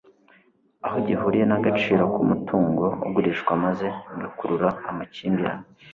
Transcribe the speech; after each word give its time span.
aho 0.85 0.97
gihuriye 1.07 1.45
n 1.47 1.53
agaciro 1.59 2.03
k 2.13 2.15
umutungo 2.23 2.85
ugurishwa 3.07 3.51
maze 3.63 3.87
bigakurura 4.13 4.69
amakimbirane 4.89 5.65